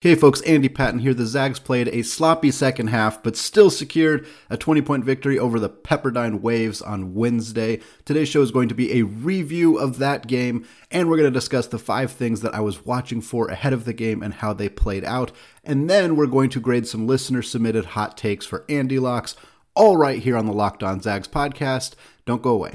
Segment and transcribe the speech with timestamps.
[0.00, 1.12] Hey folks, Andy Patton here.
[1.12, 5.58] The Zags played a sloppy second half, but still secured a 20 point victory over
[5.58, 7.80] the Pepperdine Waves on Wednesday.
[8.04, 11.36] Today's show is going to be a review of that game, and we're going to
[11.36, 14.52] discuss the five things that I was watching for ahead of the game and how
[14.52, 15.32] they played out.
[15.64, 19.34] And then we're going to grade some listener submitted hot takes for Andy Locks,
[19.74, 21.94] all right here on the Locked On Zags podcast.
[22.24, 22.70] Don't go away.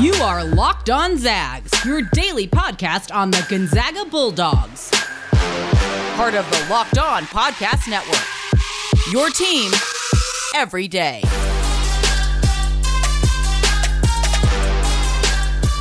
[0.00, 4.90] You are Locked On Zags, your daily podcast on the Gonzaga Bulldogs
[6.18, 8.26] part of the Locked On Podcast Network.
[9.12, 9.70] Your team
[10.52, 11.20] every day.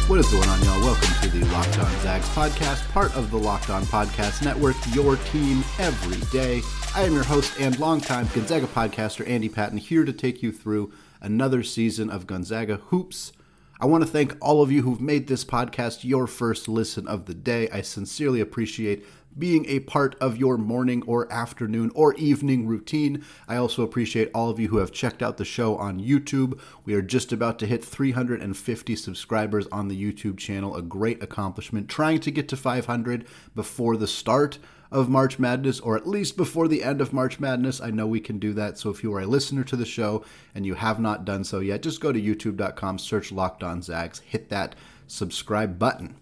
[0.06, 0.80] What is going on, y'all?
[0.82, 5.16] Welcome to the Locked On Zags podcast, part of the Locked On Podcast Network, your
[5.16, 6.62] team every day.
[6.94, 10.94] I am your host and longtime Gonzaga podcaster, Andy Patton, here to take you through
[11.20, 13.34] another season of Gonzaga Hoops.
[13.80, 17.26] I want to thank all of you who've made this podcast your first listen of
[17.26, 17.70] the day.
[17.70, 19.04] I sincerely appreciate
[19.38, 23.24] being a part of your morning or afternoon or evening routine.
[23.48, 26.60] I also appreciate all of you who have checked out the show on YouTube.
[26.86, 31.90] We are just about to hit 350 subscribers on the YouTube channel, a great accomplishment.
[31.90, 34.60] Trying to get to 500 before the start
[34.92, 37.82] of March Madness, or at least before the end of March Madness.
[37.82, 38.78] I know we can do that.
[38.78, 40.24] So if you are a listener to the show
[40.56, 44.20] and you have not done so yet, just go to youtube.com, search Locked On Zags,
[44.20, 44.76] hit that
[45.08, 46.16] subscribe button.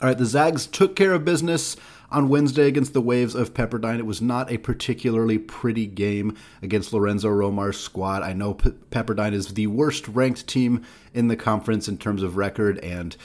[0.00, 1.76] All right, the Zags took care of business
[2.14, 3.98] on Wednesday against the Waves of Pepperdine.
[3.98, 8.22] It was not a particularly pretty game against Lorenzo Romar's squad.
[8.22, 12.36] I know P- Pepperdine is the worst ranked team in the conference in terms of
[12.36, 13.16] record, and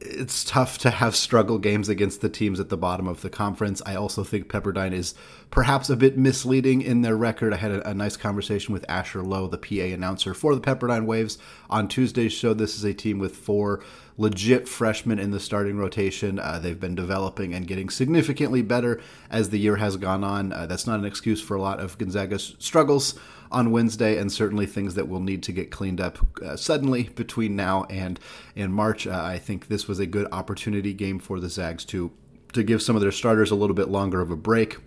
[0.00, 3.80] it's tough to have struggle games against the teams at the bottom of the conference.
[3.86, 5.14] I also think Pepperdine is
[5.50, 7.52] perhaps a bit misleading in their record.
[7.52, 11.06] I had a, a, nice conversation with Asher Lowe, the PA announcer for the Pepperdine
[11.06, 11.38] Waves,
[11.70, 12.52] on Tuesday's show.
[12.52, 13.82] This is a team with four
[14.18, 16.38] legit freshmen in the starting rotation.
[16.38, 20.52] Uh, they've been developing and getting significantly better as the year has gone on.
[20.52, 23.18] Uh, that's not an excuse for a lot of Gonzaga's struggles
[23.50, 27.56] on Wednesday, and certainly things that will need to get cleaned up uh, suddenly between
[27.56, 28.18] now and
[28.54, 29.06] in March.
[29.06, 32.12] Uh, I think this was a good opportunity game for the Zags to
[32.52, 34.78] to give some of their starters a little bit longer of a break.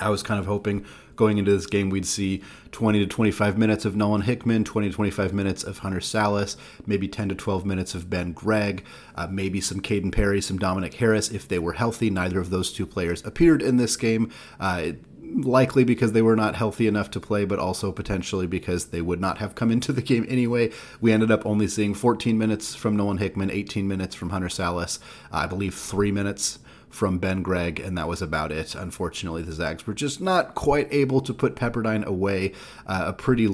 [0.00, 0.86] I was kind of hoping
[1.20, 2.42] going into this game we'd see
[2.72, 6.56] 20 to 25 minutes of Nolan Hickman, 20 to 25 minutes of Hunter Sallis,
[6.86, 10.94] maybe 10 to 12 minutes of Ben Gregg, uh, maybe some Kaden Perry, some Dominick
[10.94, 12.08] Harris if they were healthy.
[12.08, 14.30] Neither of those two players appeared in this game.
[14.58, 14.92] Uh,
[15.34, 19.20] likely because they were not healthy enough to play, but also potentially because they would
[19.20, 20.70] not have come into the game anyway.
[21.00, 24.98] We ended up only seeing 14 minutes from Nolan Hickman, 18 minutes from Hunter Sallis,
[25.32, 26.58] uh, I believe three minutes
[26.88, 28.74] from Ben Gregg, and that was about it.
[28.74, 32.52] Unfortunately, the Zags were just not quite able to put Pepperdine away.
[32.86, 33.46] Uh, a pretty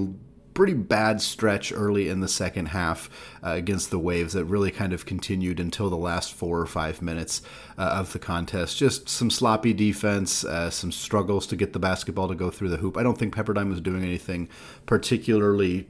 [0.56, 3.11] pretty bad stretch early in the second half
[3.44, 7.03] uh, against the Waves that really kind of continued until the last four or five
[7.03, 7.43] minutes
[7.77, 8.78] uh, of the contest.
[8.78, 12.78] Just some sloppy defense, uh, some struggles to get the basketball to go through the
[12.78, 12.97] hoop.
[12.97, 14.49] I don't think Pepperdine was doing anything
[14.87, 15.89] particularly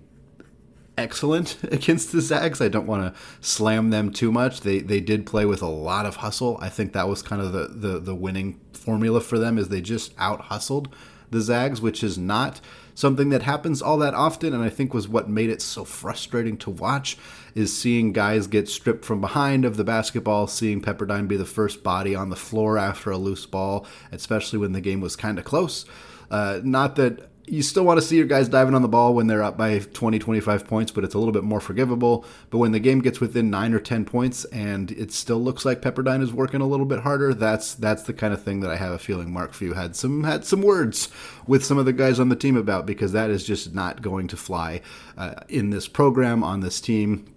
[0.98, 2.60] excellent against the Zags.
[2.60, 4.62] I don't want to slam them too much.
[4.62, 6.58] They they did play with a lot of hustle.
[6.60, 9.80] I think that was kind of the the, the winning formula for them is they
[9.80, 10.92] just out hustled
[11.30, 12.60] the Zags, which is not
[12.96, 16.56] something that happens all that often and I think was what made it so frustrating
[16.58, 17.16] to watch
[17.54, 21.84] is seeing guys get stripped from behind of the basketball, seeing Pepperdine be the first
[21.84, 25.44] body on the floor after a loose ball, especially when the game was kind of
[25.44, 25.84] close.
[26.30, 29.26] Uh, not that you still want to see your guys diving on the ball when
[29.28, 32.24] they're up by 20, 25 points, but it's a little bit more forgivable.
[32.50, 35.80] But when the game gets within nine or 10 points and it still looks like
[35.80, 38.76] Pepperdine is working a little bit harder, that's that's the kind of thing that I
[38.76, 41.08] have a feeling Mark Few had some had some words
[41.46, 44.28] with some of the guys on the team about because that is just not going
[44.28, 44.80] to fly
[45.16, 47.32] uh, in this program on this team.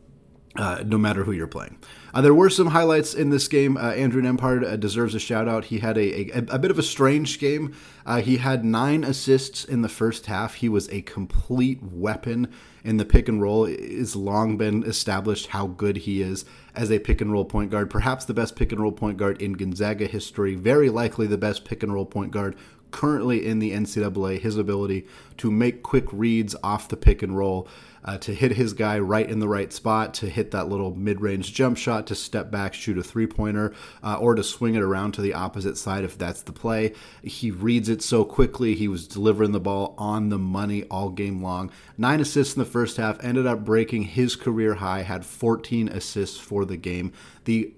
[0.55, 1.77] Uh, no matter who you're playing.
[2.13, 3.77] Uh, there were some highlights in this game.
[3.77, 5.65] Uh, Andrew Nembhard uh, deserves a shout out.
[5.65, 7.75] He had a, a, a bit of a strange game.
[8.05, 10.55] Uh, he had nine assists in the first half.
[10.55, 12.51] He was a complete weapon
[12.83, 13.65] in the pick and roll.
[13.65, 17.89] It's long been established how good he is as a pick and roll point guard.
[17.89, 20.55] Perhaps the best pick and roll point guard in Gonzaga history.
[20.55, 22.55] Very likely the best pick and roll point guard
[22.91, 24.39] currently in the NCAA.
[24.39, 25.05] His ability
[25.37, 27.67] to make quick reads off the pick and roll
[28.03, 31.21] uh, to hit his guy right in the right spot, to hit that little mid
[31.21, 34.81] range jump shot, to step back, shoot a three pointer, uh, or to swing it
[34.81, 36.93] around to the opposite side if that's the play.
[37.21, 38.75] He reads it so quickly.
[38.75, 41.71] He was delivering the ball on the money all game long.
[41.97, 46.37] Nine assists in the first half, ended up breaking his career high, had 14 assists
[46.37, 47.11] for the game.
[47.45, 47.73] The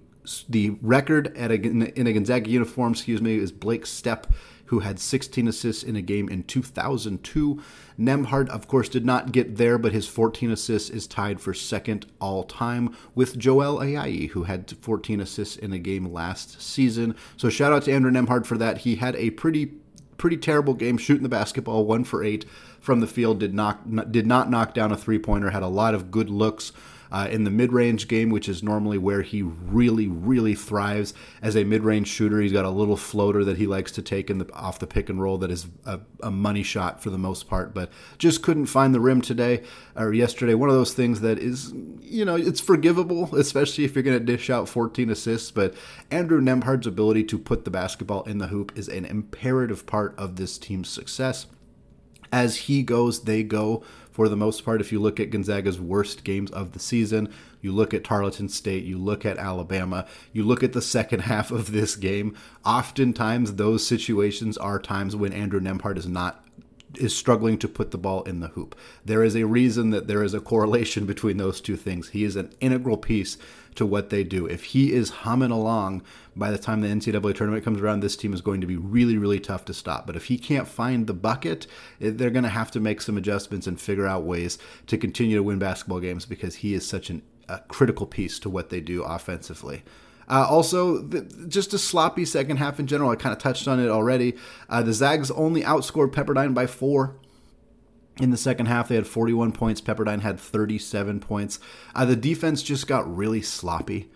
[0.48, 4.26] the record at a, in a Gonzaga uniform, excuse me, is Blake Stepp,
[4.72, 7.62] who had 16 assists in a game in 2002.
[8.00, 12.06] Nembhard, of course, did not get there, but his 14 assists is tied for second
[12.22, 17.18] all time with Joel Ayayi, who had 14 assists in a game last season.
[17.36, 18.80] So shout out to Andrew Nembhard for that.
[18.80, 19.74] He had a pretty
[20.16, 22.46] pretty terrible game shooting the basketball, one for eight
[22.80, 23.42] from the field.
[23.42, 25.50] Did not did not knock down a three pointer.
[25.50, 26.72] Had a lot of good looks
[27.12, 31.56] uh, in the mid range game, which is normally where he really, really thrives as
[31.56, 32.40] a mid range shooter.
[32.40, 35.10] He's got a little floater that he likes to take in the, off the pick
[35.10, 38.68] and roll that is a, a, money shot for the most part, but just couldn't
[38.68, 39.64] find the rim today
[39.96, 40.54] or yesterday.
[40.54, 44.26] One of those things that is, you know, it's forgivable, especially if you're going to
[44.26, 45.52] dish out 14 assists.
[45.52, 45.74] But
[46.10, 50.38] Andrew Nembhard's ability to put the basketball in the hoop is an imperative part of
[50.38, 51.48] this team's success.
[52.32, 54.82] As he goes, they go for the most part.
[54.82, 58.84] If you look at Gonzaga's worst games of the season, you look at Tarleton State,
[58.84, 62.36] you look at Alabama, you look at the second half of this game,
[62.66, 66.46] oftentimes those situations are times when Andrew Nembhard is not
[66.96, 68.76] is struggling to put the ball in the hoop.
[69.06, 72.10] There is a reason that there is a correlation between those two things.
[72.10, 73.38] He is an integral piece
[73.76, 74.46] to what they do.
[74.46, 76.04] If he is humming along
[76.36, 79.18] by the time the NCAA tournament comes around, this team is going to be really,
[79.18, 80.08] really tough to stop.
[80.08, 81.68] But if he can't find the bucket,
[82.00, 84.58] they're going to have to make some adjustments and figure out ways
[84.88, 88.50] to continue to win basketball games because he is such an, a critical piece to
[88.50, 89.84] what they do offensively.
[90.28, 93.10] Uh, also, the, just a sloppy second half in general.
[93.10, 94.36] I kind of touched on it already.
[94.70, 97.16] Uh, the Zags only outscored Pepperdine by four.
[98.20, 99.82] In the second half, they had 41 points.
[99.82, 101.60] Pepperdine had 37 points.
[101.96, 104.10] Uh, the defense just got really sloppy.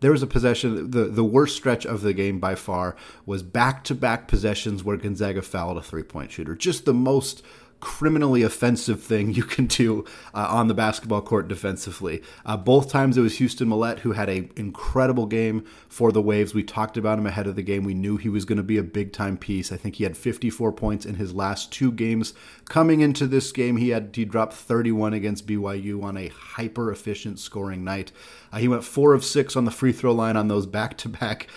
[0.00, 3.84] There was a possession, the, the worst stretch of the game by far was back
[3.84, 6.56] to back possessions where Gonzaga fouled a three point shooter.
[6.56, 7.42] Just the most
[7.82, 12.22] criminally offensive thing you can do uh, on the basketball court defensively.
[12.46, 16.54] Uh, both times it was Houston Mallette who had an incredible game for the Waves.
[16.54, 17.84] We talked about him ahead of the game.
[17.84, 19.72] We knew he was going to be a big time piece.
[19.72, 22.32] I think he had 54 points in his last two games.
[22.72, 27.38] Coming into this game, he had he dropped 31 against BYU on a hyper efficient
[27.38, 28.12] scoring night.
[28.50, 31.10] Uh, he went four of six on the free throw line on those back to
[31.10, 31.48] back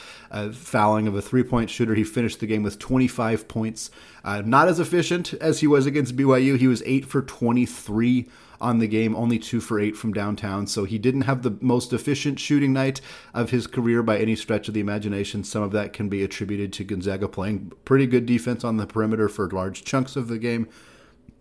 [0.51, 1.95] fouling of a three point shooter.
[1.95, 3.91] He finished the game with 25 points.
[4.25, 6.57] Uh, not as efficient as he was against BYU.
[6.57, 8.27] He was 8 for 23
[8.59, 10.67] on the game, only 2 for 8 from downtown.
[10.67, 12.99] So he didn't have the most efficient shooting night
[13.33, 15.45] of his career by any stretch of the imagination.
[15.45, 19.29] Some of that can be attributed to Gonzaga playing pretty good defense on the perimeter
[19.29, 20.67] for large chunks of the game.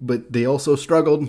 [0.01, 1.29] But they also struggled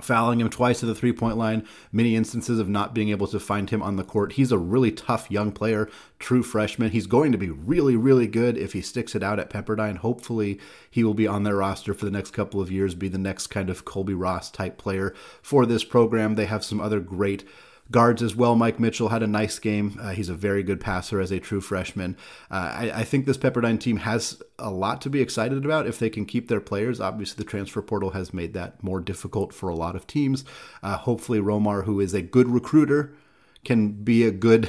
[0.00, 3.38] fouling him twice at the three point line, many instances of not being able to
[3.38, 4.32] find him on the court.
[4.32, 5.88] He's a really tough young player,
[6.18, 6.90] true freshman.
[6.90, 9.98] He's going to be really, really good if he sticks it out at Pepperdine.
[9.98, 10.58] Hopefully,
[10.90, 13.48] he will be on their roster for the next couple of years, be the next
[13.48, 16.34] kind of Colbey Ross type player for this program.
[16.34, 17.44] They have some other great
[17.92, 18.56] guards as well.
[18.56, 19.98] Mike Mitchell had a nice game.
[20.00, 22.16] Uh, he's a very good passer as a true freshman.
[22.50, 25.98] Uh, I, I, think this Pepperdine team has a lot to be excited about if
[25.98, 27.00] they can keep their players.
[27.00, 30.44] Obviously, the transfer portal has made that more difficult for a lot of teams.
[30.82, 33.14] Uh, hopefully, Romar, who is a good recruiter,
[33.64, 34.68] can be a good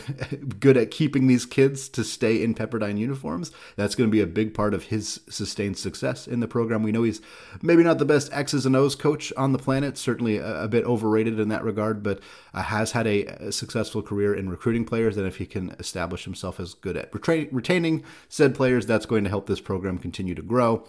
[0.60, 3.52] good at keeping these kids to stay in Pepperdine uniforms.
[3.76, 6.84] That's going to be a big part of his sustained success in the program.
[6.84, 7.22] We know he's
[7.62, 10.86] maybe not the best X's and O's coach on the planet, certainly a, a bit
[10.86, 12.20] overrated in that regard, but
[12.54, 15.18] uh, has had a, a, successful career in recruiting players.
[15.18, 19.24] And if he can establish himself as good at retra- retaining said players, that's going
[19.24, 20.86] to help this program continue to grow.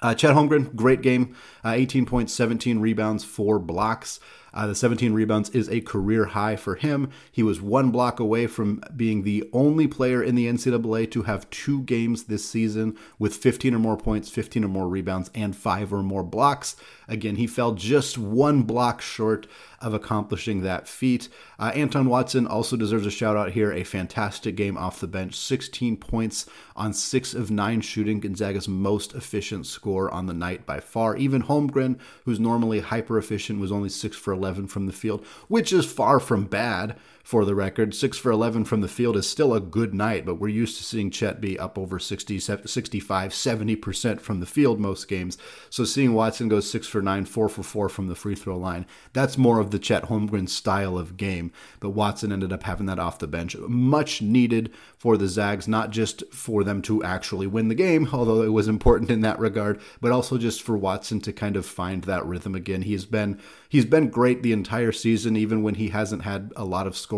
[0.00, 4.18] Uh, Chet Holmgren, great game, uh, 18 points, 17 rebounds, four blocks.
[4.54, 7.10] Uh, the 17 rebounds is a career high for him.
[7.30, 11.48] He was one block away from being the only player in the NCAA to have
[11.50, 15.92] two games this season with 15 or more points, 15 or more rebounds, and five
[15.92, 16.76] or more blocks.
[17.08, 19.46] Again, he fell just one block short
[19.80, 21.28] of accomplishing that feat.
[21.58, 23.72] Uh, Anton Watson also deserves a shout out here.
[23.72, 29.14] A fantastic game off the bench 16 points on six of nine shooting, Gonzaga's most
[29.14, 31.16] efficient score on the night by far.
[31.16, 35.72] Even Holmgren, who's normally hyper efficient, was only six for 11 from the field, which
[35.72, 37.94] is far from bad for the record.
[37.94, 40.84] 6 for 11 from the field is still a good night, but we're used to
[40.84, 45.38] seeing Chet be up over 60, 65, 70% from the field most games.
[45.70, 48.86] So seeing Watson go 6 for 9, 4 for 4 from the free throw line,
[49.12, 51.52] that's more of the Chet Holmgren style of game.
[51.80, 53.56] But Watson ended up having that off the bench.
[53.56, 58.42] Much needed for the Zags, not just for them to actually win the game, although
[58.42, 62.04] it was important in that regard, but also just for Watson to kind of find
[62.04, 62.82] that rhythm again.
[62.82, 66.86] He's been he's been great the entire season, even when he hasn't had a lot
[66.86, 67.11] of scoring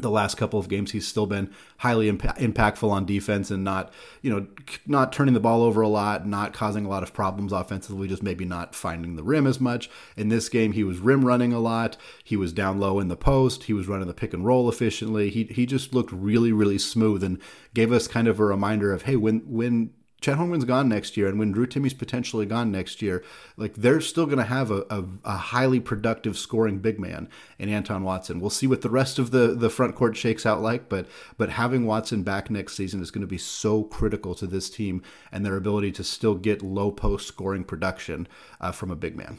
[0.00, 3.92] the last couple of games he's still been highly imp- impactful on defense and not
[4.22, 4.46] you know
[4.86, 8.22] not turning the ball over a lot not causing a lot of problems offensively just
[8.22, 9.90] maybe not finding the rim as much.
[10.16, 11.96] In this game he was rim running a lot.
[12.24, 13.64] He was down low in the post.
[13.64, 15.30] He was running the pick and roll efficiently.
[15.30, 17.40] He, he just looked really really smooth and
[17.74, 21.28] gave us kind of a reminder of hey when when Chet Holmgren's gone next year,
[21.28, 23.24] and when Drew Timme's potentially gone next year,
[23.56, 27.68] like they're still going to have a, a, a, highly productive scoring big man in
[27.70, 28.40] Anton Watson.
[28.40, 31.06] We'll see what the rest of the the front court shakes out like, but
[31.38, 35.02] but having Watson back next season is going to be so critical to this team
[35.32, 38.28] and their ability to still get low post scoring production
[38.60, 39.38] uh, from a big man.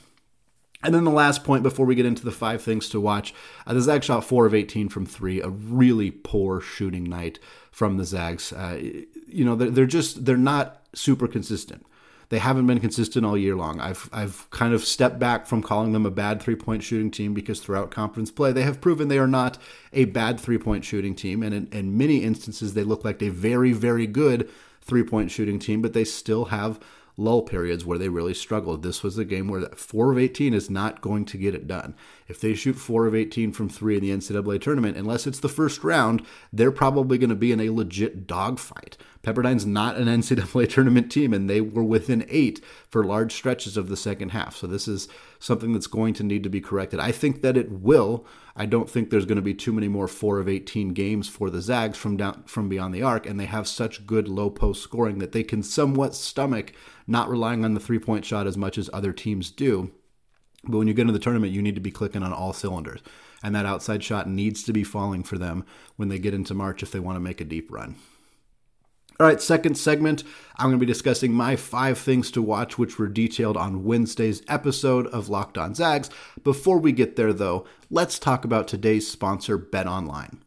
[0.83, 3.33] And then the last point before we get into the five things to watch,
[3.67, 7.39] uh, the Zags shot four of 18 from three, a really poor shooting night
[7.71, 8.51] from the Zags.
[8.51, 8.79] Uh,
[9.27, 11.85] you know, they're, they're just, they're not super consistent.
[12.29, 13.81] They haven't been consistent all year long.
[13.81, 17.33] I've, I've kind of stepped back from calling them a bad three point shooting team
[17.33, 19.57] because throughout conference play, they have proven they are not
[19.91, 21.43] a bad three point shooting team.
[21.43, 24.49] And in, in many instances, they look like a very, very good
[24.81, 26.79] three point shooting team, but they still have
[27.17, 28.83] lull periods where they really struggled.
[28.83, 31.95] This was a game where 4 of 18 is not going to get it done.
[32.31, 35.49] If they shoot 4 of 18 from 3 in the NCAA tournament, unless it's the
[35.49, 38.95] first round, they're probably going to be in a legit dogfight.
[39.21, 43.89] Pepperdine's not an NCAA tournament team, and they were within eight for large stretches of
[43.89, 44.55] the second half.
[44.55, 45.09] So this is
[45.39, 47.01] something that's going to need to be corrected.
[47.01, 48.25] I think that it will.
[48.55, 51.49] I don't think there's going to be too many more four of 18 games for
[51.49, 54.81] the Zags from down from beyond the arc, and they have such good low post
[54.81, 56.71] scoring that they can somewhat stomach
[57.05, 59.91] not relying on the three point shot as much as other teams do.
[60.63, 63.01] But when you get into the tournament, you need to be clicking on all cylinders.
[63.43, 65.65] And that outside shot needs to be falling for them
[65.95, 67.95] when they get into March if they want to make a deep run.
[69.19, 70.23] All right, second segment,
[70.57, 74.41] I'm going to be discussing my five things to watch, which were detailed on Wednesday's
[74.47, 76.09] episode of Locked On Zags.
[76.43, 80.41] Before we get there, though, let's talk about today's sponsor, Bet Online.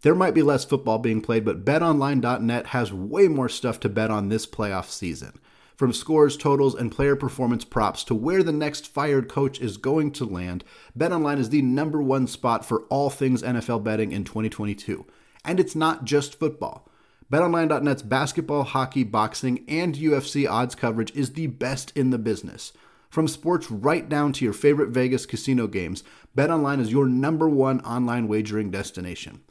[0.00, 4.10] There might be less football being played, but betonline.net has way more stuff to bet
[4.10, 5.38] on this playoff season.
[5.76, 10.12] From scores, totals, and player performance props to where the next fired coach is going
[10.12, 10.62] to land,
[10.96, 15.04] BetOnline is the number one spot for all things NFL betting in 2022.
[15.44, 16.88] And it's not just football.
[17.32, 22.72] BetOnline.net's basketball, hockey, boxing, and UFC odds coverage is the best in the business.
[23.10, 26.04] From sports right down to your favorite Vegas casino games,
[26.36, 29.42] BetOnline is your number one online wagering destination.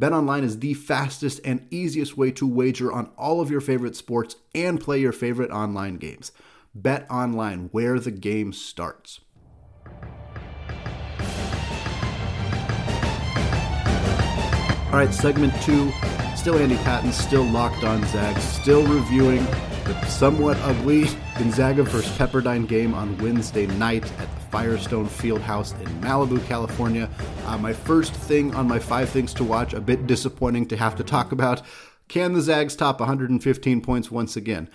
[0.00, 4.36] BetOnline is the fastest and easiest way to wager on all of your favorite sports
[4.54, 6.32] and play your favorite online games.
[6.78, 9.20] BetOnline, where the game starts.
[14.86, 15.92] All right, segment two.
[16.36, 19.44] Still Andy Patton, still locked on Zags, still reviewing
[19.84, 21.06] the somewhat ugly
[21.38, 22.10] Gonzaga vs.
[22.16, 27.08] Pepperdine game on Wednesday night at the Firestone Fieldhouse in Malibu, California.
[27.46, 30.94] Uh, my first thing on my five things to watch, a bit disappointing to have
[30.96, 31.62] to talk about.
[32.06, 34.68] Can the Zags top 115 points once again?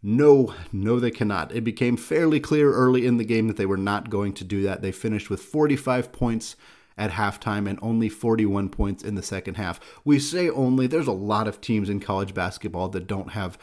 [0.00, 1.52] No, no, they cannot.
[1.52, 4.62] It became fairly clear early in the game that they were not going to do
[4.62, 4.82] that.
[4.82, 6.54] They finished with 45 points
[6.96, 9.80] at halftime and only 41 points in the second half.
[10.04, 13.58] We say only, there's a lot of teams in college basketball that don't have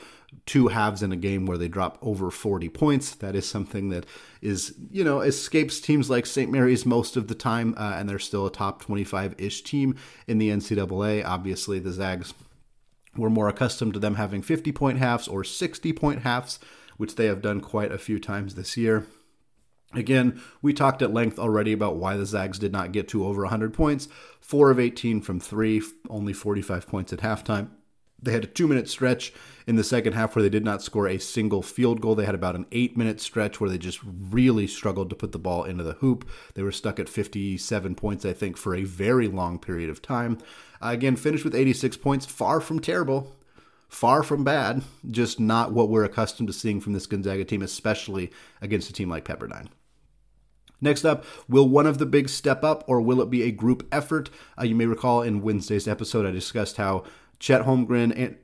[0.46, 3.16] two halves in a game where they drop over 40 points.
[3.16, 4.06] That is something that
[4.42, 6.52] is, you know, escapes teams like St.
[6.52, 9.96] Mary's most of the time, uh, and they're still a top 25 ish team
[10.28, 11.26] in the NCAA.
[11.26, 12.34] Obviously, the Zags
[13.16, 16.60] were more accustomed to them having 50 point halves or 60 point halves,
[16.98, 19.06] which they have done quite a few times this year.
[19.94, 23.42] Again, we talked at length already about why the Zags did not get to over
[23.42, 24.08] 100 points.
[24.40, 27.70] 4 of 18 from 3, only 45 points at halftime.
[28.22, 29.34] They had a two minute stretch
[29.66, 32.16] in the second half where they did not score a single field goal.
[32.16, 35.40] They had about an eight minute stretch where they just really struggled to put the
[35.40, 36.30] ball into the hoop.
[36.54, 40.38] They were stuck at 57 points, I think, for a very long period of time.
[40.82, 43.36] Again, finished with 86 points, far from terrible,
[43.88, 48.32] far from bad, just not what we're accustomed to seeing from this Gonzaga team, especially
[48.62, 49.68] against a team like Pepperdine.
[50.84, 53.88] Next up, will one of the bigs step up or will it be a group
[53.92, 54.32] effort?
[54.60, 57.04] Uh, you may recall in Wednesday's episode, I discussed how
[57.42, 58.36] Chet Holmgren,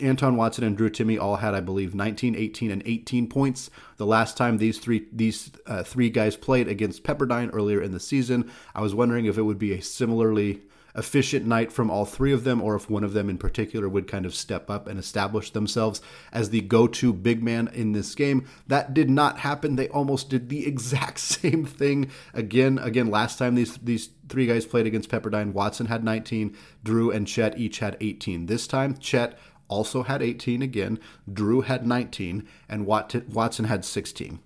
[0.00, 3.70] Anton Watson, and Drew Timme all had, I believe, 19, 18, and 18 points.
[3.96, 7.98] The last time these three these uh, three guys played against Pepperdine earlier in the
[7.98, 10.62] season, I was wondering if it would be a similarly
[10.96, 14.08] efficient night from all three of them, or if one of them in particular would
[14.08, 16.00] kind of step up and establish themselves
[16.32, 18.46] as the go to big man in this game.
[18.66, 19.76] That did not happen.
[19.76, 22.78] They almost did the exact same thing again.
[22.78, 27.26] Again, last time these, these three guys played against Pepperdine, Watson had 19, Drew and
[27.26, 28.46] Chet each had 18.
[28.46, 29.38] This time, Chet
[29.68, 30.98] also had 18 again,
[31.30, 34.38] Drew had 19, and Watson had 16.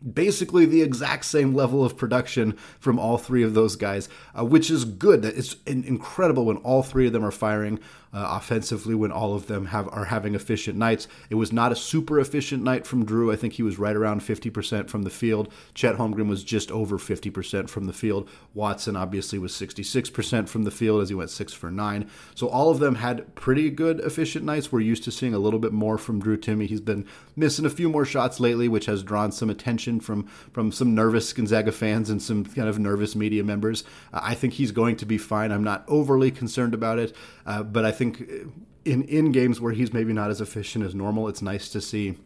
[0.00, 4.70] Basically the exact same level of production from all three of those guys, uh, which
[4.70, 5.24] is good.
[5.24, 7.80] It's incredible when all three of them are firing
[8.12, 11.06] uh, offensively when all of them have are having efficient nights.
[11.28, 13.30] It was not a super efficient night from Drew.
[13.30, 15.52] I think he was right around 50% from the field.
[15.74, 18.28] Chet Holmgren was just over 50% from the field.
[18.54, 22.10] Watson obviously was 66% from the field as he went 6 for 9.
[22.34, 24.72] So all of them had pretty good efficient nights.
[24.72, 26.66] We're used to seeing a little bit more from Drew Timme.
[26.66, 30.72] He's been missing a few more shots lately, which has drawn some attention from from
[30.72, 33.84] some nervous Gonzaga fans and some kind of nervous media members.
[34.12, 35.52] Uh, I think he's going to be fine.
[35.52, 37.14] I'm not overly concerned about it,
[37.46, 38.48] uh, but I think uh,
[38.84, 42.16] in in games where he's maybe not as efficient as normal, it's nice to see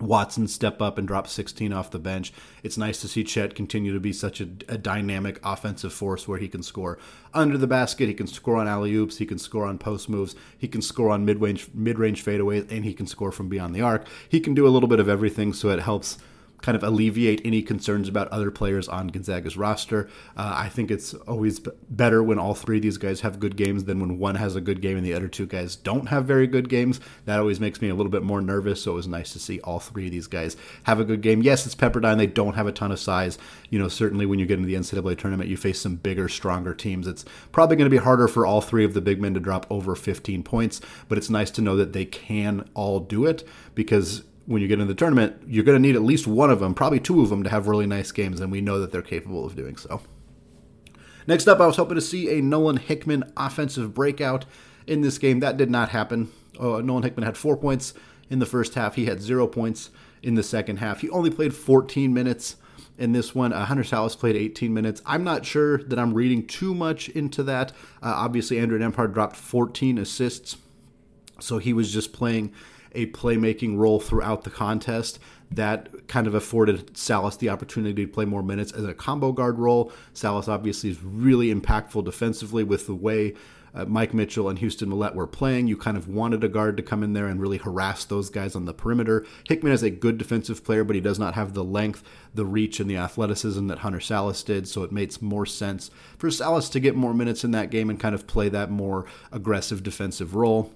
[0.00, 2.32] Watson step up and drop 16 off the bench.
[2.62, 6.38] It's nice to see Chet continue to be such a, a, dynamic offensive force where
[6.38, 6.98] he can score
[7.32, 10.34] under the basket, he can score on alley oops, he can score on post moves,
[10.58, 13.74] he can score on mid range mid range fadeaways, and he can score from beyond
[13.74, 14.06] the arc.
[14.28, 16.18] He can do a little bit of everything, so it helps
[16.62, 20.08] kind of alleviate any concerns about other players on Gonzaga's roster.
[20.36, 23.84] Uh, I think it's always better when all three of these guys have good games
[23.84, 26.46] than when one has a good game and the other two guys don't have very
[26.46, 27.00] good games.
[27.24, 28.82] That always makes me a little bit more nervous.
[28.82, 31.42] So it was nice to see all three of these guys have a good game.
[31.42, 32.18] Yes, it's Pepperdine.
[32.18, 33.38] They don't have a ton of size.
[33.70, 36.74] You know, certainly when you get into the NCAA tournament, you face some bigger, stronger
[36.74, 37.06] teams.
[37.06, 39.66] It's probably going to be harder for all three of the big men to drop
[39.70, 44.24] over 15 points, but it's nice to know that they can all do it because
[44.46, 46.74] when you get in the tournament, you're going to need at least one of them,
[46.74, 49.44] probably two of them, to have really nice games, and we know that they're capable
[49.44, 50.00] of doing so.
[51.26, 54.46] Next up, I was hoping to see a Nolan Hickman offensive breakout
[54.86, 55.40] in this game.
[55.40, 56.30] That did not happen.
[56.58, 57.94] Uh, Nolan Hickman had four points
[58.30, 58.94] in the first half.
[58.94, 59.90] He had zero points
[60.22, 61.00] in the second half.
[61.00, 62.56] He only played 14 minutes
[62.96, 63.52] in this one.
[63.52, 65.02] Uh, Hunter Sallis played 18 minutes.
[65.04, 67.72] I'm not sure that I'm reading too much into that.
[68.02, 70.56] Uh, obviously, Andrew Nembhard dropped 14 assists,
[71.40, 72.52] so he was just playing
[72.96, 78.24] a playmaking role throughout the contest that kind of afforded Sallis the opportunity to play
[78.24, 79.92] more minutes as a combo guard role.
[80.12, 83.34] Sallis obviously is really impactful defensively with the way
[83.76, 85.66] uh, Mike Mitchell and Houston Mallette were playing.
[85.66, 88.56] You kind of wanted a guard to come in there and really harass those guys
[88.56, 89.26] on the perimeter.
[89.46, 92.02] Hickman is a good defensive player, but he does not have the length,
[92.34, 94.66] the reach, and the athleticism that Hunter Sallis did.
[94.66, 98.00] So it makes more sense for Sallis to get more minutes in that game and
[98.00, 100.72] kind of play that more aggressive defensive role.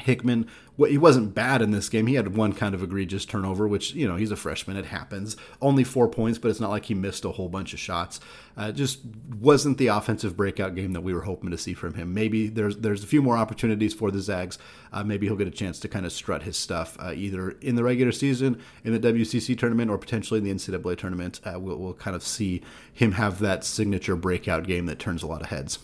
[0.00, 0.48] Hickman,
[0.88, 2.06] he wasn't bad in this game.
[2.06, 4.76] He had one kind of egregious turnover, which you know he's a freshman.
[4.76, 5.36] It happens.
[5.60, 8.20] Only four points, but it's not like he missed a whole bunch of shots.
[8.56, 9.00] Uh, just
[9.38, 12.14] wasn't the offensive breakout game that we were hoping to see from him.
[12.14, 14.58] Maybe there's there's a few more opportunities for the Zags.
[14.92, 17.76] Uh, maybe he'll get a chance to kind of strut his stuff uh, either in
[17.76, 21.40] the regular season, in the WCC tournament, or potentially in the NCAA tournament.
[21.44, 25.26] Uh, we'll, we'll kind of see him have that signature breakout game that turns a
[25.26, 25.78] lot of heads.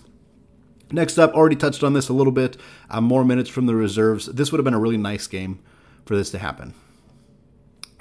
[0.90, 2.57] Next up, already touched on this a little bit.
[2.88, 4.27] Uh, more minutes from the reserves.
[4.27, 5.61] This would have been a really nice game
[6.05, 6.75] for this to happen.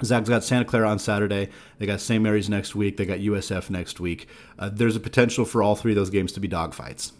[0.04, 1.48] Zags got Santa Clara on Saturday.
[1.78, 2.22] They got St.
[2.22, 2.96] Mary's next week.
[2.96, 4.28] They got USF next week.
[4.58, 7.12] Uh, there's a potential for all three of those games to be dogfights,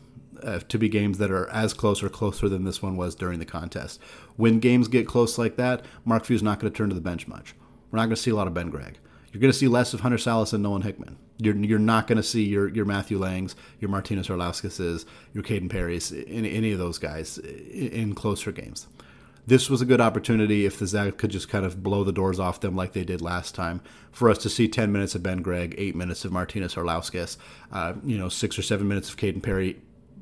[0.43, 3.39] uh, to be games that are as close or closer than this one was during
[3.39, 4.01] the contest.
[4.37, 7.27] When games get close like that, Mark Few's not going to turn to the bench
[7.27, 7.55] much.
[7.91, 8.99] We're not going to see a lot of Ben Gregg.
[9.37, 11.19] You're going to see less of Hunter Sallis and Nolan Hickman.
[11.37, 15.69] You're, you're not going to see your, your Matthew Langs, your Martynas Arlauskas's, your Kaden
[15.69, 18.87] Perry's, any, any of those guys in, closer games.
[19.47, 22.41] This was a good opportunity if the Zags could just kind of blow the doors
[22.41, 25.43] off them like they did last time for us to see 10 minutes of Ben
[25.43, 27.37] Gregg, 8 minutes of Martynas Arlauskas,
[27.73, 29.77] uh, you know, 6 or 7 minutes of Kaden Perry,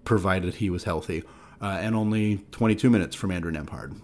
[0.04, 1.22] provided he was healthy,
[1.62, 3.94] uh, and only 22 minutes from Andrew Nembhard.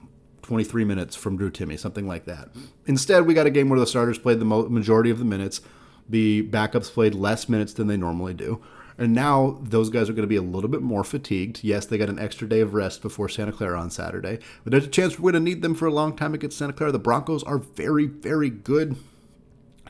[0.50, 2.48] 23 minutes from Drew Timme, something like that.
[2.84, 5.60] Instead, we got a game where the starters played the majority of the minutes.
[6.08, 8.60] The backups played less minutes than they normally do.
[8.98, 11.62] And now those guys are going to be a little bit more fatigued.
[11.62, 14.86] Yes, they got an extra day of rest before Santa Clara on Saturday, but there's
[14.86, 16.90] a chance we're going to need them for a long time against Santa Clara.
[16.90, 18.96] The Broncos are very, very good.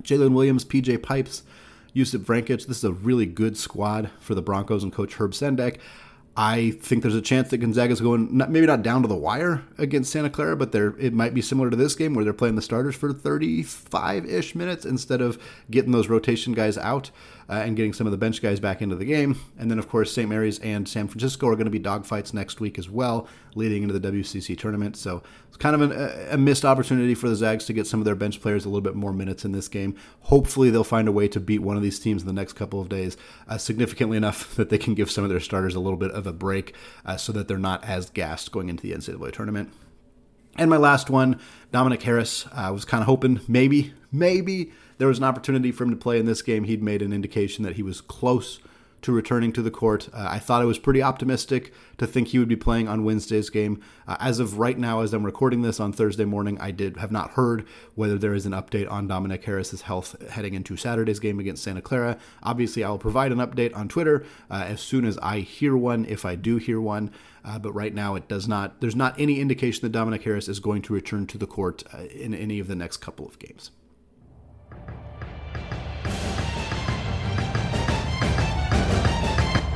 [0.02, 1.42] Jalen Williams, PJ Pipes,
[1.96, 2.66] Josip Vrankic.
[2.66, 5.78] This is a really good squad for the Broncos and Coach Herb Sendek.
[6.36, 9.64] I think there's a chance that Gonzaga's going not, maybe not down to the wire
[9.78, 12.54] against Santa Clara, but they it might be similar to this game where they're playing
[12.54, 17.10] the starters for 35 ish minutes instead of getting those rotation guys out
[17.50, 19.36] uh, and getting some of the bench guys back into the game.
[19.58, 20.28] And then, of course, St.
[20.28, 23.98] Mary's and San Francisco are going to be dogfights next week as well, leading into
[23.98, 24.96] the WCC tournament.
[24.96, 28.04] So it's kind of an, a missed opportunity for the Zags to get some of
[28.04, 29.96] their bench players a little bit more minutes in this game.
[30.20, 32.80] Hopefully, they'll find a way to beat one of these teams in the next couple
[32.80, 33.16] of days
[33.48, 36.28] uh, significantly enough that they can give some of their starters a little bit of
[36.28, 39.72] a break uh, so that they're not as gassed going into the NCAA tournament.
[40.56, 41.40] And my last one,
[41.72, 42.46] Dominick Harris.
[42.52, 46.18] I was kind of hoping maybe, maybe there was an opportunity for him to play
[46.18, 46.64] in this game.
[46.64, 48.60] He'd made an indication that he was close
[49.00, 50.10] to returning to the court.
[50.12, 53.48] Uh, I thought I was pretty optimistic to think he would be playing on Wednesday's
[53.48, 53.80] game.
[54.06, 57.10] Uh, as of right now, as I'm recording this on Thursday morning, I did have
[57.10, 61.40] not heard whether there is an update on Dominick Harris's health heading into Saturday's game
[61.40, 62.18] against Santa Clara.
[62.42, 66.04] Obviously, I will provide an update on Twitter uh, as soon as I hear one,
[66.04, 67.10] if I do hear one.
[67.42, 68.82] Uh, but right now, it does not.
[68.82, 72.02] There's not any indication that Dominick Harris is going to return to the court uh,
[72.02, 73.70] in any of the next couple of games.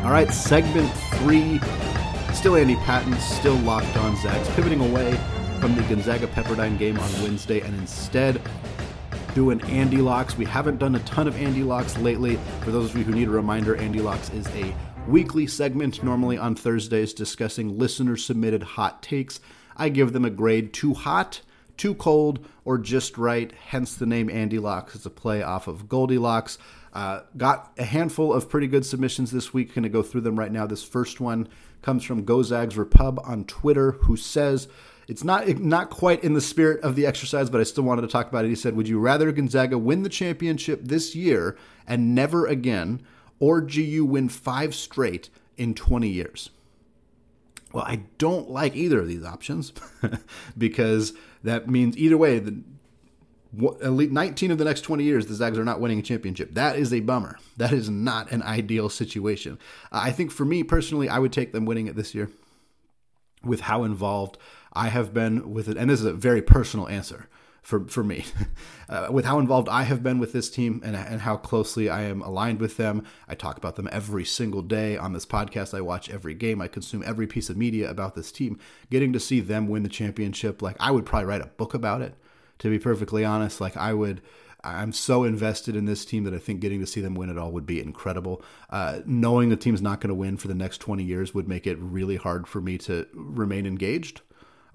[0.05, 1.59] All right, segment three.
[2.35, 5.19] Still Andy Patton, still locked on Zags, pivoting away
[5.61, 8.39] from the Gonzaga Pepperdine game on Wednesday and instead
[9.35, 10.37] doing Andy Locks.
[10.37, 12.39] We haven't done a ton of Andy Locks lately.
[12.61, 14.75] For those of you who need a reminder, Andy Locks is a
[15.09, 19.41] weekly segment, normally on Thursdays, discussing listener submitted hot takes.
[19.75, 21.41] I give them a grade too hot,
[21.79, 24.97] too cold, or just right, hence the name Andy Locks.
[24.97, 26.59] It's a play off of Goldilocks.
[26.95, 29.75] Uh, got a handful of pretty good submissions this week.
[29.75, 30.67] Going to go through them right now.
[30.67, 31.49] This first one
[31.83, 34.69] comes from Gozags Repub on Twitter, who says
[35.09, 38.09] it's not not quite in the spirit of the exercise, but I still wanted to
[38.09, 38.49] talk about it.
[38.49, 43.03] He said, "Would you rather Gonzaga win the championship this year and never again,
[43.41, 46.51] or GU win five straight in 20 years?"
[47.73, 49.73] Well, I don't like either of these options
[50.57, 52.63] because that means either way, the
[53.59, 56.55] least 19 of the next 20 years, the Zags are not winning a championship.
[56.55, 57.39] That is a bummer.
[57.57, 59.59] That is not an ideal situation.
[59.93, 62.31] I think for me personally, I would take them winning it this year
[63.45, 64.39] with how involved
[64.73, 65.77] I have been with it.
[65.77, 67.29] And this is a very personal answer
[67.63, 68.25] for, for me.
[68.87, 72.03] Uh, with how involved I have been with this team and, and how closely I
[72.03, 73.03] am aligned with them.
[73.27, 75.73] I talk about them every single day on this podcast.
[75.73, 76.61] I watch every game.
[76.61, 78.59] I consume every piece of media about this team.
[78.91, 82.03] Getting to see them win the championship, like I would probably write a book about
[82.03, 82.15] it
[82.59, 83.61] to be perfectly honest.
[83.61, 84.21] Like I would,
[84.63, 87.39] I'm so invested in this team that I think getting to see them win it
[87.39, 88.43] all would be incredible.
[88.71, 91.67] Uh, knowing the team's not going to win for the next 20 years would make
[91.67, 94.23] it really hard for me to remain engaged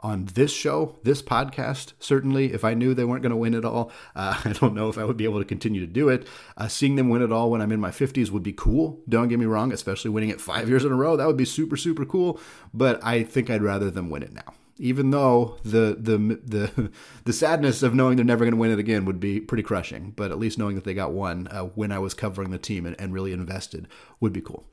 [0.01, 1.93] on this show, this podcast.
[1.99, 4.89] Certainly, if I knew they weren't going to win it all, uh, I don't know
[4.89, 6.27] if I would be able to continue to do it.
[6.57, 9.01] Uh, seeing them win it all when I'm in my 50s would be cool.
[9.07, 11.17] Don't get me wrong, especially winning it five years in a row.
[11.17, 12.39] That would be super, super cool.
[12.73, 16.91] But I think I'd rather them win it now even though the the the
[17.25, 20.13] the sadness of knowing they're never going to win it again would be pretty crushing.
[20.15, 22.85] But at least knowing that they got one uh, when I was covering the team
[22.85, 23.87] and, and really invested
[24.19, 24.65] would be cool.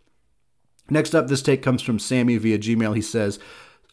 [0.88, 2.95] Next up, this take comes from Sammy via Gmail.
[2.95, 3.40] He says,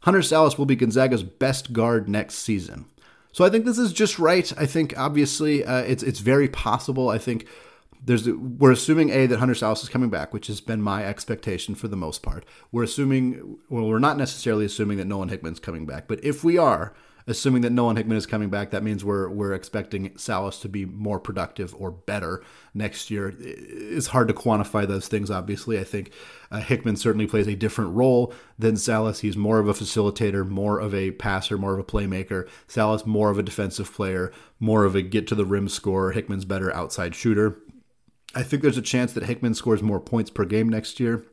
[0.02, 2.86] Hunter Sallis will be Gonzaga's best guard next season.
[3.32, 4.54] So I think this is just right.
[4.58, 7.10] I think obviously uh, it's it's very possible.
[7.10, 7.48] I think
[8.06, 11.76] there's we're assuming a that Hunter Sallis is coming back, which has been my expectation
[11.76, 12.46] for the most part.
[12.72, 16.58] We're assuming well, we're not necessarily assuming that Nolan Hickman's coming back, but if we
[16.58, 16.94] are
[17.26, 20.86] assuming that Nolan Hickman is coming back, that means we're we're expecting Sallis to be
[20.86, 23.34] more productive or better next year.
[23.40, 25.32] It's hard to quantify those things.
[25.32, 26.12] Obviously, I think
[26.52, 29.22] uh, Hickman certainly plays a different role than Sallis.
[29.22, 32.48] He's more of a facilitator, more of a passer, more of a playmaker.
[32.68, 36.12] Sallis more of a defensive player, more of a get to the rim scorer.
[36.12, 37.60] Hickman's better outside shooter.
[38.36, 41.26] I think there's a chance that Hickman scores more points per game next year,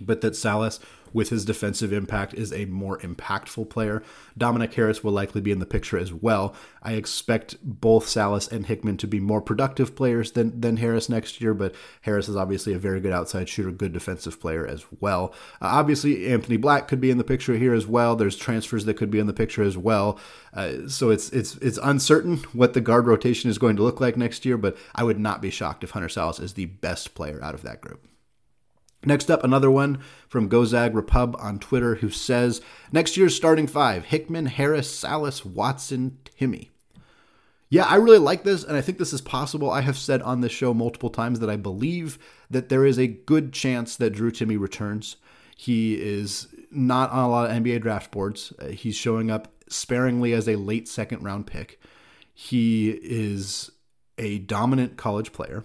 [0.00, 0.80] but that Sallis,
[1.12, 4.02] with his defensive impact is a more impactful player.
[4.36, 6.54] Dominic Harris will likely be in the picture as well.
[6.82, 11.40] I expect both Sallis and Hickman to be more productive players than, than Harris next
[11.40, 15.32] year, but Harris is obviously a very good outside shooter, good defensive player as well.
[15.60, 18.16] Uh, obviously, Anthony Black could be in the picture here as well.
[18.16, 20.18] There's transfers that could be in the picture as well.
[20.54, 24.16] Uh, so it's it's it's uncertain what the guard rotation is going to look like
[24.16, 27.42] next year, but I would not be shocked if Hunter Sallis is the best player
[27.42, 28.07] out of that group.
[29.08, 32.60] Next up, another one from Gozag Repub on Twitter who says
[32.92, 36.68] next year's starting five Hickman, Harris, Sallis, Watson, Timme.
[37.70, 39.70] Yeah, I really like this, and I think this is possible.
[39.70, 42.18] I have said on this show multiple times that I believe
[42.50, 45.16] that there is a good chance that Drew Timme returns.
[45.56, 48.52] He is not on a lot of NBA draft boards.
[48.58, 51.80] Uh, he's showing up sparingly as a late second round pick.
[52.34, 53.70] He is
[54.18, 55.64] a dominant college player.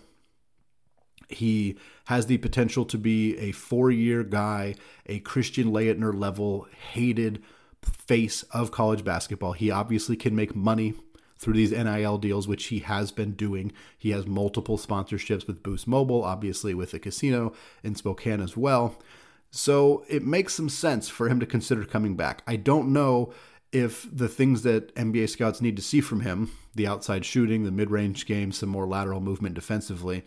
[1.35, 7.41] He has the potential to be a four year guy, a Christian Laettner level hated
[7.81, 9.53] face of college basketball.
[9.53, 10.93] He obviously can make money
[11.37, 13.71] through these NIL deals, which he has been doing.
[13.97, 18.95] He has multiple sponsorships with Boost Mobile, obviously with the casino in Spokane as well.
[19.51, 22.41] So it makes some sense for him to consider coming back.
[22.47, 23.33] I don't know
[23.71, 27.71] if the things that NBA scouts need to see from him, the outside shooting, the
[27.71, 30.23] mid range game, some more lateral movement defensively,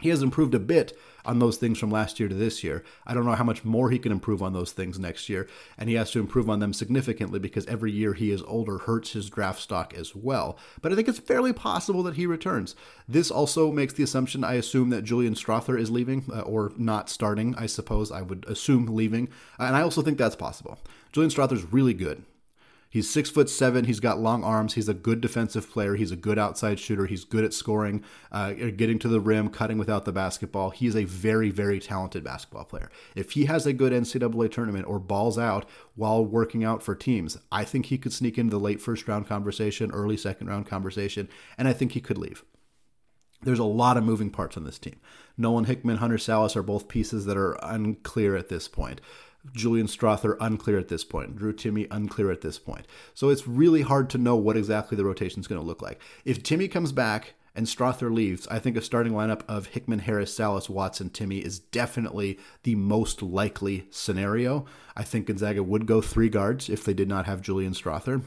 [0.00, 2.84] He has improved a bit on those things from last year to this year.
[3.06, 5.88] I don't know how much more he can improve on those things next year, and
[5.88, 9.30] he has to improve on them significantly because every year he is older hurts his
[9.30, 10.58] draft stock as well.
[10.82, 12.74] But I think it's fairly possible that he returns.
[13.08, 17.08] This also makes the assumption, I assume, that Julian Strawther is leaving uh, or not
[17.08, 18.10] starting, I suppose.
[18.10, 19.28] I would assume leaving,
[19.58, 20.78] and I also think that's possible.
[21.12, 22.24] Julian Strawther is really good.
[22.94, 23.86] He's six foot seven.
[23.86, 24.74] He's got long arms.
[24.74, 25.96] He's a good defensive player.
[25.96, 27.06] He's a good outside shooter.
[27.06, 30.70] He's good at scoring, uh, getting to the rim, cutting without the basketball.
[30.70, 32.92] He's a very, very talented basketball player.
[33.16, 37.36] If he has a good NCAA tournament or balls out while working out for teams,
[37.50, 41.28] I think he could sneak into the late first round conversation, early second round conversation,
[41.58, 42.44] and I think he could leave.
[43.42, 45.00] There's a lot of moving parts on this team.
[45.36, 49.00] Nolan Hickman, Hunter Sallis are both pieces that are unclear at this point.
[49.52, 51.36] Julian Strawther unclear at this point.
[51.36, 52.86] Drew Timme unclear at this point.
[53.14, 56.00] So it's really hard to know what exactly the rotation is going to look like.
[56.24, 60.36] If Timme comes back and Strawther leaves, I think a starting lineup of Hickman, Harris,
[60.36, 64.66] Sallis, Watson, Timme is definitely the most likely scenario.
[64.96, 68.22] I think Gonzaga would go three guards if they did not have Julian Strawther.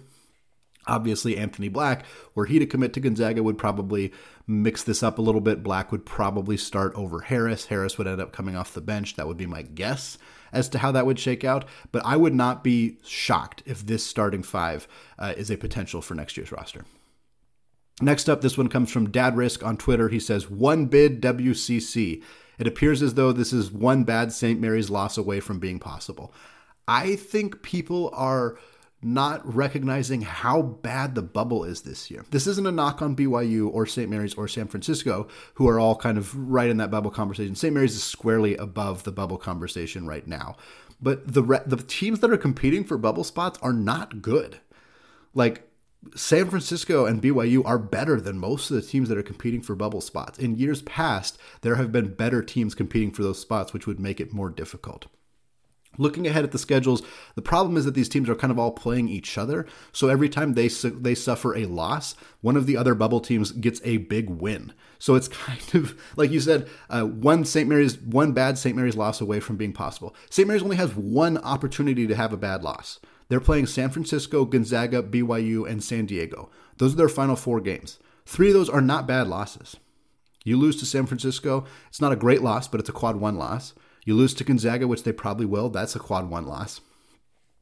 [0.88, 4.12] Obviously, Anthony Black, were he to commit to Gonzaga, would probably
[4.47, 5.63] mix this up a little bit.
[5.63, 7.65] Black would probably start over Harris.
[7.65, 9.15] Harris would end up coming off the bench.
[9.15, 10.17] That would be my guess
[10.52, 11.65] as to how that would shake out.
[11.91, 14.88] But I would not be shocked if this starting five
[15.19, 16.86] uh, is a potential for next year's roster.
[18.02, 20.10] Next up, this one comes from Dad Risk on Twitter.
[20.10, 22.21] He says, One bid WCC.
[22.60, 24.60] It appears as though this is one bad St.
[24.60, 26.34] Mary's loss away from being possible.
[26.88, 28.58] I think people are
[29.02, 32.26] not recognizing how bad the bubble is this year.
[32.32, 34.10] This isn't a knock on BYU or St.
[34.10, 37.56] Mary's or San Francisco, who are all kind of right in that bubble conversation.
[37.56, 37.74] St.
[37.74, 40.56] Mary's is squarely above the bubble conversation right now.
[41.00, 44.60] But the re- the teams that are competing for bubble spots are not good.
[45.36, 45.70] Like
[46.16, 49.76] San Francisco and BYU are better than most of the teams that are competing for
[49.76, 50.40] bubble spots.
[50.40, 54.20] In years past, there have been better teams competing for those spots, which would make
[54.20, 55.06] it more difficult.
[55.98, 57.02] Looking ahead at the schedules,
[57.36, 59.66] the problem is that these teams are kind of all playing each other.
[59.92, 63.52] So every time they su- they suffer a loss, one of the other bubble teams
[63.52, 64.74] gets a big win.
[65.00, 67.68] So it's kind of like you said, uh, one St.
[67.68, 68.76] Mary's, one bad St.
[68.76, 70.16] Mary's loss away from being possible.
[70.30, 70.48] St.
[70.48, 73.00] Mary's only has one opportunity to have a bad loss.
[73.30, 76.50] They're playing San Francisco, Gonzaga, BYU, and San Diego.
[76.78, 78.00] Those are their final four games.
[78.26, 79.78] Three of those are not bad losses.
[80.44, 83.38] You lose to San Francisco, it's not a great loss, but it's a quad one
[83.38, 83.74] loss.
[84.08, 85.67] You lose to Gonzaga, which they probably will.
[85.67, 86.80] That's a quad one loss.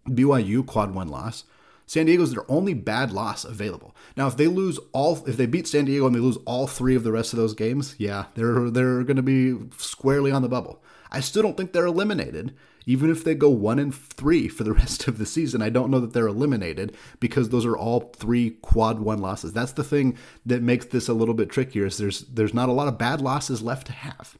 [0.07, 1.43] BYU, quad one loss.
[1.87, 3.95] San Diego's their only bad loss available.
[4.15, 6.95] Now, if they lose all, if they beat San Diego and they lose all three
[6.95, 10.47] of the rest of those games, yeah, they're they're going to be squarely on the
[10.47, 10.83] bubble.
[11.11, 12.53] I still don't think they're eliminated,
[12.85, 15.63] even if they go one and three for the rest of the season.
[15.63, 19.51] I don't know that they're eliminated because those are all three quad one losses.
[19.51, 21.87] That's the thing that makes this a little bit trickier.
[21.87, 24.37] Is there's there's not a lot of bad losses left to have.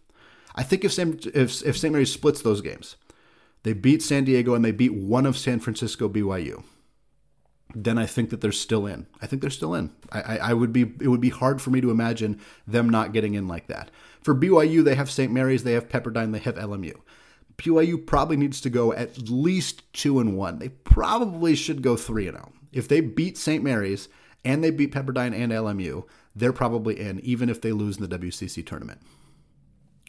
[0.55, 1.91] I think if Sam, if if St.
[1.91, 2.95] Mary's splits those games,
[3.63, 6.63] they beat San Diego and they beat one of San Francisco BYU,
[7.73, 9.05] then I think that they're still in.
[9.21, 9.91] I think they're still in.
[10.11, 13.11] I, I, I, would be it would be hard for me to imagine them not
[13.11, 13.91] getting in like that.
[14.21, 15.31] For BYU, they have St.
[15.31, 16.93] Mary's, they have Pepperdine, they have LMU.
[17.57, 20.59] BYU probably needs to go at least two and one.
[20.59, 22.51] They probably should go three and zero.
[22.53, 22.59] Oh.
[22.71, 23.63] If they beat St.
[23.63, 24.09] Mary's
[24.43, 28.19] and they beat Pepperdine and LMU, they're probably in, even if they lose in the
[28.19, 29.01] WCC tournament.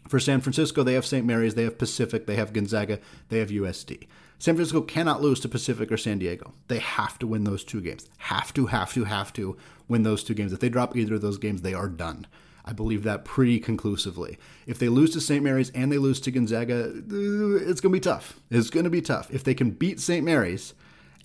[0.09, 1.27] For San Francisco, they have St.
[1.27, 4.07] Mary's, they have Pacific, they have Gonzaga, they have USD.
[4.39, 6.53] San Francisco cannot lose to Pacific or San Diego.
[6.69, 8.09] They have to win those two games.
[8.19, 9.57] Have to, have to, have to
[9.89, 10.53] win those two games.
[10.53, 12.27] If they drop either of those games, they are done.
[12.65, 14.39] I believe that pretty conclusively.
[14.67, 15.43] If they lose to St.
[15.43, 18.41] Mary's and they lose to Gonzaga, uh, it's going to be tough.
[18.51, 19.31] It's going to be tough.
[19.33, 20.25] If they can beat St.
[20.25, 20.75] Mary's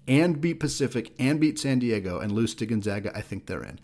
[0.08, 3.80] and beat Pacific and beat San Diego and lose to Gonzaga, I think they're in.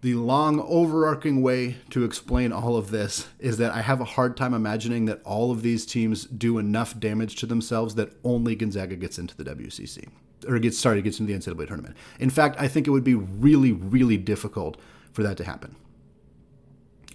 [0.00, 4.36] The long overarching way to explain all of this is that I have a hard
[4.36, 8.94] time imagining that all of these teams do enough damage to themselves that only Gonzaga
[8.94, 10.08] gets into the WCC
[10.46, 11.96] or gets started gets into the NCAA tournament.
[12.20, 14.76] In fact, I think it would be really, really difficult
[15.12, 15.74] for that to happen.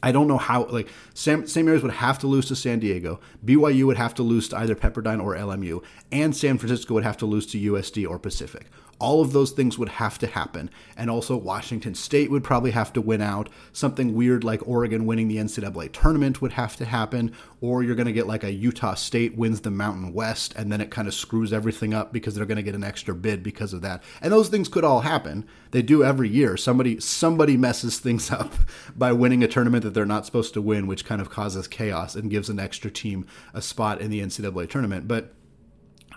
[0.02, 0.66] I don't know how.
[0.66, 1.66] Like Sam, St.
[1.66, 3.22] Mary's would have to lose to San Diego.
[3.46, 7.16] BYU would have to lose to either Pepperdine or LMU, and San Francisco would have
[7.18, 8.66] to lose to USD or Pacific.
[9.00, 10.70] All of those things would have to happen.
[10.96, 13.50] And also, Washington State would probably have to win out.
[13.72, 17.34] Something weird like Oregon winning the NCAA tournament would have to happen.
[17.62, 20.82] Or you're going to get like a Utah State wins the Mountain West, and then
[20.82, 23.74] it kind of screws everything up because they're going to get an extra bid because
[23.74, 24.04] of that.
[24.22, 25.46] And those things could all happen.
[25.72, 26.58] They do every year.
[26.58, 28.54] Somebody somebody messes things up
[28.96, 32.16] by winning a tournament that they're not supposed to win, which kind of causes chaos
[32.16, 35.08] and gives an extra team a spot in the NCAA tournament.
[35.08, 35.34] But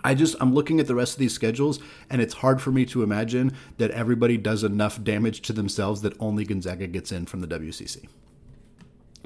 [0.03, 1.79] I just I'm looking at the rest of these schedules
[2.09, 6.19] and it's hard for me to imagine that everybody does enough damage to themselves that
[6.19, 8.07] only Gonzaga gets in from the WCC.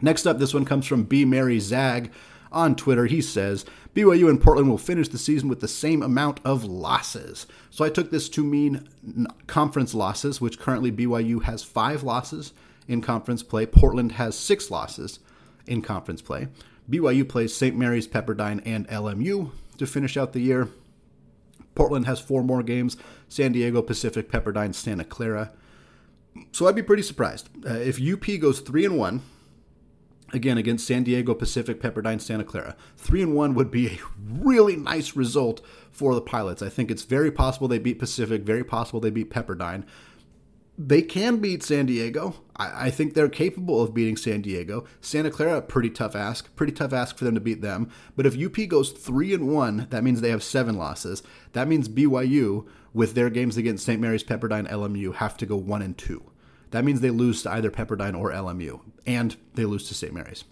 [0.02, 1.26] Next up, this one comes from B.
[1.26, 2.12] Mary Zag
[2.52, 3.06] on Twitter.
[3.06, 7.46] He says, BYU and Portland will finish the season with the same amount of losses.
[7.70, 8.88] So I took this to mean
[9.48, 12.54] conference losses, which currently BYU has five losses
[12.88, 13.66] in conference play.
[13.66, 15.20] Portland has six losses
[15.68, 16.48] in conference play.
[16.90, 17.76] BYU plays St.
[17.76, 20.70] Mary's, Pepperdine, and LMU to finish out the year.
[21.76, 25.52] Portland has four more games San Diego, Pacific, Pepperdine, Santa Clara.
[26.52, 27.50] So I'd be pretty surprised.
[27.66, 29.22] Uh, if UP goes 3 and 1,
[30.34, 32.76] again against San Diego, Pacific, Pepperdine, Santa Clara.
[32.98, 36.62] Three and one would be a really nice result for the Pilots.
[36.62, 39.84] I think it's very possible they beat Pacific, very possible they beat Pepperdine.
[40.84, 42.36] They can beat San Diego.
[42.56, 44.86] I, I think they're capable of beating San Diego.
[45.00, 46.56] Santa Clara, pretty tough ask.
[46.56, 47.92] Pretty tough ask for them to beat them.
[48.16, 51.22] But if UP goes three and one, that means they have seven losses.
[51.54, 54.02] That means BYU, with their games against St.
[54.02, 56.24] Mary's, Pepperdine, LMU, have to go one and two.
[56.72, 60.14] That means they lose to either Pepperdine or LMU, and they lose to St.
[60.14, 60.46] Mary's.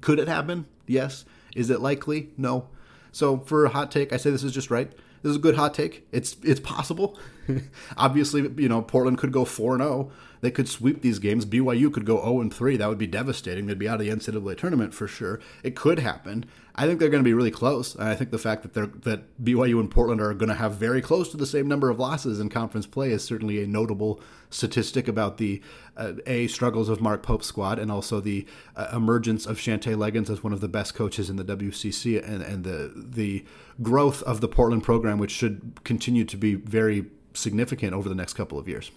[0.00, 0.66] Could it happen?
[0.86, 1.26] Yes.
[1.54, 2.30] Is it likely?
[2.38, 2.68] No.
[3.12, 4.90] So for a hot take, I say this is just right.
[5.22, 6.06] This is a good hot take.
[6.12, 7.18] It's it's possible.
[7.96, 10.10] Obviously, you know, Portland could go 4 0.
[10.40, 11.44] They could sweep these games.
[11.44, 12.76] BYU could go 0 3.
[12.78, 13.66] That would be devastating.
[13.66, 15.40] They'd be out of the NCAA tournament for sure.
[15.62, 16.46] It could happen.
[16.74, 17.94] I think they're going to be really close.
[17.94, 20.74] And I think the fact that they're that BYU and Portland are going to have
[20.74, 24.20] very close to the same number of losses in conference play is certainly a notable
[24.48, 25.60] statistic about the
[26.00, 30.30] uh, a struggles of Mark Pope's squad and also the uh, emergence of Shantay Legans
[30.30, 33.44] as one of the best coaches in the WCC and, and the the
[33.82, 38.34] growth of the Portland program, which should continue to be very significant over the next
[38.34, 38.90] couple of years.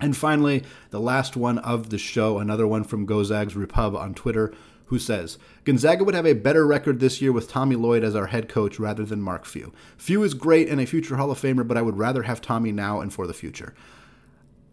[0.00, 4.52] And finally, the last one of the show, another one from Gozags Repub on Twitter,
[4.86, 8.26] who says Gonzaga would have a better record this year with Tommy Lloyd as our
[8.26, 9.72] head coach rather than Mark Few.
[9.96, 12.72] Few is great and a future Hall of Famer, but I would rather have Tommy
[12.72, 13.74] now and for the future.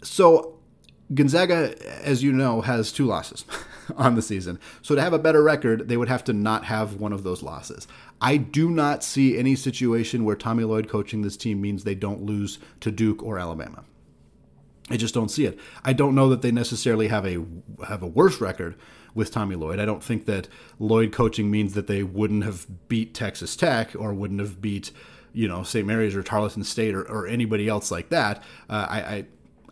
[0.01, 0.54] So
[1.13, 3.45] Gonzaga, as you know, has two losses
[3.95, 4.59] on the season.
[4.81, 7.43] So to have a better record, they would have to not have one of those
[7.43, 7.87] losses.
[8.21, 12.23] I do not see any situation where Tommy Lloyd coaching this team means they don't
[12.23, 13.83] lose to Duke or Alabama.
[14.89, 15.59] I just don't see it.
[15.83, 17.43] I don't know that they necessarily have a
[17.87, 18.75] have a worse record
[19.15, 19.79] with Tommy Lloyd.
[19.79, 24.13] I don't think that Lloyd coaching means that they wouldn't have beat Texas Tech or
[24.13, 24.91] wouldn't have beat
[25.33, 25.87] you know St.
[25.87, 28.43] Mary's or Tarleton State or, or anybody else like that.
[28.69, 29.25] Uh, I, I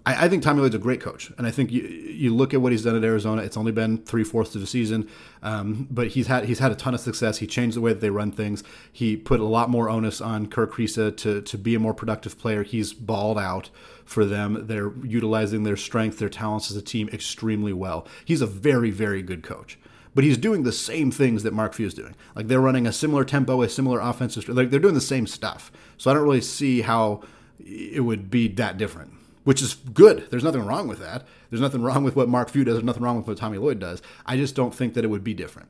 [0.05, 2.61] I, I, think Tommy Lloyd's a great coach, and I think you you look at
[2.61, 3.41] what he's done at Arizona.
[3.41, 5.09] It's only been three fourths of a season,
[5.41, 7.37] um, but he's had he's had a ton of success.
[7.37, 8.63] He changed the way that they run things.
[8.91, 12.37] He put a lot more onus on Kerr Kriisa to to be a more productive
[12.37, 12.63] player.
[12.63, 13.69] He's balled out
[14.05, 14.67] for them.
[14.67, 18.07] They're utilizing their strength, their talents as a team extremely well.
[18.25, 19.77] He's a very very good coach
[20.15, 22.13] but he's doing the same things that Mark Few is doing.
[22.35, 24.47] Like they're running a similar tempo, a similar offensive.
[24.47, 25.71] Like they're doing the same stuff.
[25.97, 27.23] So I don't really see how
[27.57, 29.11] it would be that different
[29.43, 30.27] which is good.
[30.29, 31.25] There's nothing wrong with that.
[31.49, 32.75] There's nothing wrong with what Mark Few does.
[32.75, 34.01] There's nothing wrong with what Tommy Lloyd does.
[34.25, 35.69] I just don't think that it would be different.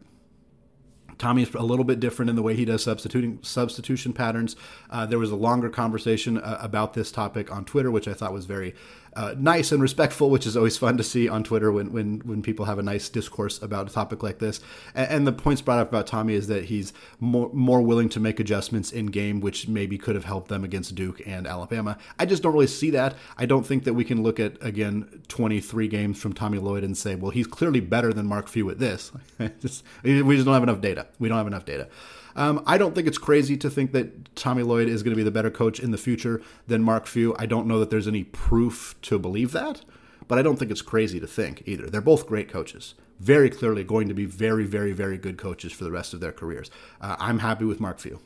[1.17, 4.55] Tommy's a little bit different in the way he does substituting substitution patterns.
[4.89, 8.33] Uh, there was a longer conversation uh, about this topic on Twitter, which I thought
[8.33, 8.73] was very
[9.15, 12.41] uh, nice and respectful, which is always fun to see on Twitter when, when, when
[12.41, 14.60] people have a nice discourse about a topic like this.
[14.95, 18.19] And, and, the points brought up about Tommy is that he's more, more willing to
[18.19, 21.97] make adjustments in game, which maybe could have helped them against Duke and Alabama.
[22.19, 23.15] I just don't really see that.
[23.38, 26.97] I don't think that we can look at, again, 23 games from Tommy Lloyd and
[26.97, 29.12] say, well, he's clearly better than Mark Few at this.
[29.62, 31.08] just, we just don't have enough data.
[31.19, 31.88] We don't have enough data.
[32.35, 35.23] Um, I don't think it's crazy to think that Tommy Lloyd is going to be
[35.23, 37.35] the better coach in the future than Mark Few.
[37.37, 39.81] I don't know that there's any proof to believe that,
[40.27, 41.87] but I don't think it's crazy to think either.
[41.87, 42.95] They're both great coaches.
[43.19, 46.31] Very clearly going to be very, very, very good coaches for the rest of their
[46.31, 46.69] careers.
[46.99, 48.19] Uh, I'm happy with Mark Few.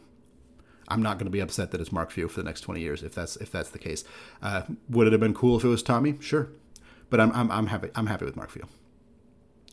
[0.88, 3.04] I'm not going to be upset that it's Mark Few for the next 20 years
[3.04, 4.04] if that's if that's the case.
[4.42, 6.18] Uh, would it have been cool if it was Tommy?
[6.22, 6.50] Sure,
[7.10, 8.66] but I'm, I'm, I'm happy I'm happy with Mark Few.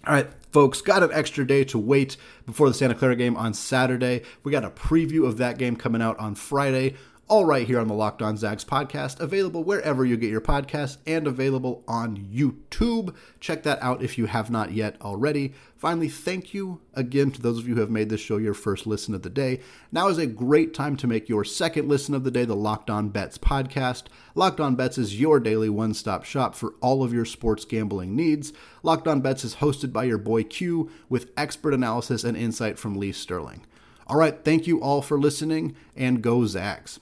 [0.07, 3.55] All right, folks, got an extra day to wait before the Santa Clara game on
[3.55, 4.21] Saturday.
[4.43, 7.89] We got a preview of that game coming out on Friday all right here on
[7.89, 13.15] the Locked On Zags podcast, available wherever you get your podcasts and available on YouTube.
[13.41, 15.55] Check that out if you have not yet already.
[15.75, 18.87] Finally, thank you again to those of you who have made this show your first
[18.87, 19.61] listen of the day.
[19.91, 22.91] Now is a great time to make your second listen of the day, the Locked
[22.91, 24.05] On Bets podcast.
[24.35, 28.15] Locked On Bets is your daily one stop shop for all of your sports gambling
[28.15, 28.53] needs.
[28.83, 32.97] Locked On Bets is hosted by your boy Q with expert analysis and insight from
[32.97, 33.65] Lee Sterling.
[34.07, 36.91] All right, thank you all for listening and go Zags.